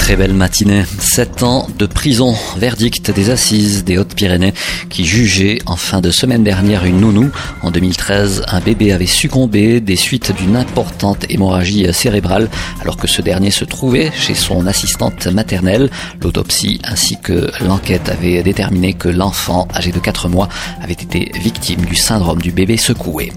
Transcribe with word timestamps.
Très 0.00 0.16
belle 0.16 0.32
matinée. 0.32 0.84
Sept 0.98 1.44
ans 1.44 1.68
de 1.78 1.86
prison. 1.86 2.34
Verdict 2.56 3.12
des 3.12 3.30
assises 3.30 3.84
des 3.84 3.96
Hautes-Pyrénées 3.96 4.54
qui 4.88 5.04
jugeaient 5.04 5.60
en 5.66 5.76
fin 5.76 6.00
de 6.00 6.10
semaine 6.10 6.42
dernière 6.42 6.84
une 6.84 7.00
nounou. 7.00 7.30
En 7.62 7.70
2013, 7.70 8.42
un 8.48 8.60
bébé 8.60 8.92
avait 8.92 9.06
succombé 9.06 9.80
des 9.80 9.94
suites 9.94 10.34
d'une 10.36 10.56
importante 10.56 11.26
hémorragie 11.28 11.86
cérébrale 11.92 12.48
alors 12.80 12.96
que 12.96 13.06
ce 13.06 13.22
dernier 13.22 13.50
se 13.50 13.64
trouvait 13.64 14.10
chez 14.16 14.34
son 14.34 14.66
assistante 14.66 15.26
maternelle. 15.28 15.90
L'autopsie 16.20 16.80
ainsi 16.82 17.16
que 17.22 17.50
l'enquête 17.62 18.08
avaient 18.08 18.42
déterminé 18.42 18.94
que 18.94 19.08
l'enfant, 19.08 19.68
âgé 19.74 19.92
de 19.92 20.00
4 20.00 20.28
mois, 20.28 20.48
avait 20.82 20.94
été 20.94 21.30
victime 21.38 21.84
du 21.84 21.94
syndrome 21.94 22.40
du 22.40 22.50
bébé 22.50 22.78
secoué. 22.78 23.32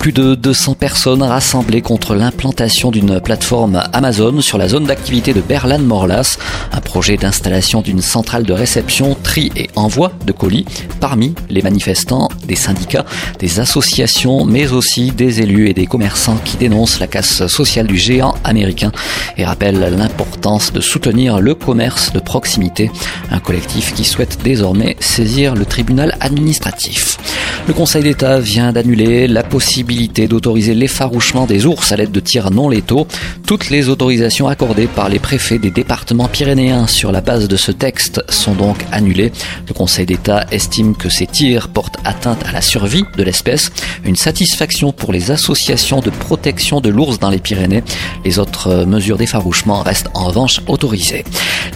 Plus 0.00 0.12
de 0.12 0.34
200 0.34 0.76
personnes 0.76 1.22
rassemblées 1.22 1.82
contre 1.82 2.14
l'implantation 2.14 2.90
d'une 2.90 3.20
plateforme 3.20 3.82
Amazon 3.92 4.40
sur 4.40 4.56
la 4.56 4.66
zone 4.66 4.84
d'activité 4.84 5.34
de 5.34 5.42
Berlin-Morlas, 5.42 6.38
un 6.72 6.80
projet 6.80 7.18
d'installation 7.18 7.82
d'une 7.82 8.00
centrale 8.00 8.44
de 8.44 8.54
réception, 8.54 9.14
tri 9.22 9.52
et 9.56 9.68
envoi 9.76 10.10
de 10.24 10.32
colis. 10.32 10.64
Parmi 11.00 11.34
les 11.50 11.60
manifestants, 11.60 12.30
des 12.48 12.56
syndicats, 12.56 13.04
des 13.38 13.60
associations, 13.60 14.46
mais 14.46 14.72
aussi 14.72 15.10
des 15.10 15.42
élus 15.42 15.68
et 15.68 15.74
des 15.74 15.84
commerçants 15.84 16.38
qui 16.46 16.56
dénoncent 16.56 16.98
la 16.98 17.06
casse 17.06 17.46
sociale 17.46 17.86
du 17.86 17.98
géant 17.98 18.34
américain 18.42 18.92
et 19.36 19.44
rappellent 19.44 19.94
l'importance 19.98 20.72
de 20.72 20.80
soutenir 20.80 21.40
le 21.40 21.54
commerce 21.54 22.10
de 22.10 22.20
proximité, 22.20 22.90
un 23.30 23.38
collectif 23.38 23.92
qui 23.92 24.04
souhaite 24.04 24.38
désormais 24.42 24.96
saisir 24.98 25.54
le 25.54 25.66
tribunal 25.66 26.16
administratif. 26.20 27.18
Le 27.66 27.74
Conseil 27.74 28.02
d'État 28.02 28.40
vient 28.40 28.72
d'annuler 28.72 29.28
la 29.28 29.42
possibilité 29.42 30.26
d'autoriser 30.26 30.74
l'effarouchement 30.74 31.46
des 31.46 31.66
ours 31.66 31.92
à 31.92 31.96
l'aide 31.96 32.10
de 32.10 32.20
tirs 32.20 32.50
non 32.50 32.68
létaux. 32.68 33.06
Toutes 33.46 33.70
les 33.70 33.88
autorisations 33.88 34.48
accordées 34.48 34.86
par 34.86 35.08
les 35.08 35.18
préfets 35.18 35.58
des 35.58 35.70
départements 35.70 36.28
pyrénéens 36.28 36.86
sur 36.86 37.12
la 37.12 37.20
base 37.20 37.48
de 37.48 37.56
ce 37.56 37.70
texte 37.70 38.22
sont 38.28 38.54
donc 38.54 38.78
annulées. 38.90 39.30
Le 39.68 39.74
Conseil 39.74 40.06
d'État 40.06 40.46
estime 40.50 40.96
que 40.96 41.08
ces 41.08 41.26
tirs 41.26 41.68
portent 41.68 41.98
atteinte 42.04 42.44
à 42.46 42.52
la 42.52 42.60
survie 42.60 43.04
de 43.16 43.22
l'espèce. 43.22 43.70
Une 44.04 44.16
satisfaction 44.16 44.92
pour 44.92 45.12
les 45.12 45.30
associations 45.30 46.00
de 46.00 46.10
protection 46.10 46.80
de 46.80 46.88
l'ours 46.88 47.18
dans 47.18 47.30
les 47.30 47.38
Pyrénées. 47.38 47.84
Les 48.24 48.38
autres 48.38 48.84
mesures 48.84 49.16
d'effarouchement 49.18 49.82
restent 49.82 50.10
en 50.14 50.24
revanche 50.24 50.60
autorisées. 50.66 51.24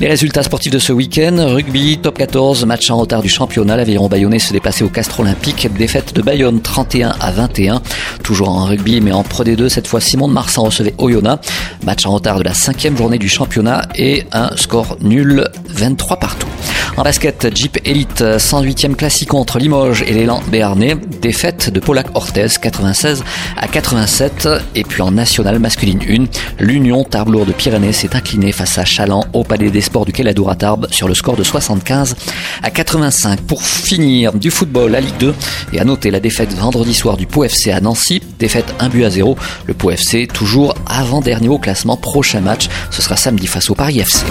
Les 0.00 0.08
résultats 0.08 0.42
sportifs 0.42 0.72
de 0.72 0.78
ce 0.78 0.92
week-end, 0.92 1.36
rugby, 1.38 1.98
top 1.98 2.18
14, 2.18 2.64
match 2.66 2.90
en 2.90 2.96
retard 2.96 3.22
du 3.22 3.28
championnat. 3.28 3.76
L'Aviron 3.76 4.08
Bayonnais 4.08 4.38
se 4.40 4.52
déplaçait 4.52 4.84
au 4.84 4.88
Castre 4.88 5.20
Olympique 5.20 5.68
défaite 5.76 6.14
de 6.14 6.22
Bayonne 6.22 6.60
31 6.60 7.14
à 7.20 7.30
21. 7.30 7.82
Toujours 8.22 8.48
en 8.48 8.64
rugby, 8.64 9.00
mais 9.00 9.12
en 9.12 9.22
Pro 9.22 9.44
D2, 9.44 9.68
cette 9.68 9.86
fois 9.86 10.00
Simon 10.00 10.28
de 10.28 10.32
Marsan 10.32 10.64
recevait 10.64 10.94
Oyonnax. 10.98 11.48
Match 11.84 12.06
en 12.06 12.12
retard 12.12 12.38
de 12.38 12.44
la 12.44 12.54
cinquième 12.54 12.96
journée 12.96 13.18
du 13.18 13.28
championnat 13.28 13.82
et 13.96 14.24
un 14.32 14.56
score 14.56 14.96
nul 15.00 15.48
23 15.68 16.16
partout. 16.18 16.48
En 16.96 17.02
basket, 17.02 17.48
Jeep 17.52 17.78
Elite 17.84 18.22
108e 18.22 18.94
classique 18.94 19.34
entre 19.34 19.58
Limoges 19.58 20.02
et 20.06 20.12
l'élan 20.12 20.40
béarnais. 20.48 20.94
Défaite 21.20 21.70
de 21.70 21.80
Polak 21.80 22.06
Ortez 22.14 22.46
96 22.60 23.24
à 23.56 23.66
87. 23.66 24.48
Et 24.76 24.84
puis 24.84 25.02
en 25.02 25.10
national 25.10 25.58
masculine 25.58 25.98
1, 26.08 26.64
l'Union 26.64 27.02
Tarbes 27.02 27.44
de 27.44 27.52
Pyrénées 27.52 27.92
s'est 27.92 28.14
inclinée 28.14 28.52
face 28.52 28.78
à 28.78 28.84
Chaland 28.84 29.24
au 29.32 29.42
Palais 29.42 29.70
des 29.70 29.80
Sports 29.80 30.04
du 30.04 30.12
Kéladour 30.12 30.50
à 30.50 30.54
Tarbes 30.54 30.86
sur 30.92 31.08
le 31.08 31.14
score 31.14 31.36
de 31.36 31.42
75 31.42 32.14
à 32.62 32.70
85. 32.70 33.40
Pour 33.40 33.62
finir, 33.62 34.32
du 34.32 34.52
football 34.52 34.94
à 34.94 35.00
Ligue 35.00 35.16
2 35.18 35.34
et 35.72 35.80
à 35.80 35.84
noter 35.84 36.12
la 36.12 36.20
défaite 36.20 36.52
vendredi 36.54 36.94
soir 36.94 37.16
du 37.16 37.26
Pau 37.26 37.42
FC 37.42 37.72
à 37.72 37.80
Nancy. 37.80 38.22
Défaite 38.38 38.72
1 38.78 38.88
but 38.88 39.04
à 39.04 39.10
0. 39.10 39.36
Le 39.66 39.74
Pau 39.74 39.90
FC 39.90 40.28
toujours 40.32 40.74
avant-dernier 40.86 41.48
au 41.48 41.58
classement. 41.58 41.96
Prochain 41.96 42.40
match, 42.40 42.68
ce 42.90 43.02
sera 43.02 43.16
samedi 43.16 43.48
face 43.48 43.68
au 43.68 43.74
Paris 43.74 43.98
FC. 43.98 44.24